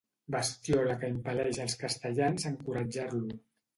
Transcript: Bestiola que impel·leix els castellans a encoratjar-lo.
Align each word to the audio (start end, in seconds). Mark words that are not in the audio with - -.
Bestiola 0.35 0.95
que 1.03 1.11
impel·leix 1.17 1.59
els 1.67 1.77
castellans 1.85 2.47
a 2.49 2.53
encoratjar-lo. 2.55 3.41